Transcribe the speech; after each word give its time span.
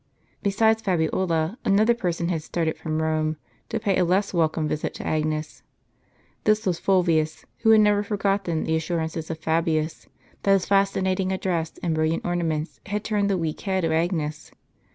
Besides 0.41 0.81
Fabiola, 0.81 1.59
another 1.63 1.93
person 1.93 2.29
had 2.29 2.41
started 2.41 2.75
from 2.75 3.03
Rome, 3.03 3.37
to 3.69 3.79
pay 3.79 3.97
a 3.99 4.03
less 4.03 4.33
welcome 4.33 4.67
visit 4.67 4.95
to 4.95 5.05
Agnes. 5.05 5.61
This 6.43 6.65
was 6.65 6.79
Fulvius, 6.79 7.45
who 7.59 7.69
had 7.69 7.81
never 7.81 8.01
forgotten 8.01 8.63
the 8.63 8.75
assurances 8.75 9.29
of 9.29 9.37
Fabius, 9.37 10.07
that 10.41 10.53
his 10.53 10.65
fascinating 10.65 11.31
address 11.31 11.77
and 11.83 11.93
brilliant 11.93 12.25
ornaments 12.25 12.79
had 12.87 13.03
turned 13.03 13.29
the 13.29 13.37
weak 13.37 13.61
head 13.61 13.83
of 13.83 13.91
Agnes. 13.91 14.49